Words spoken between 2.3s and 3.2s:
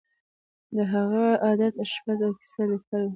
کیسه لیکل وو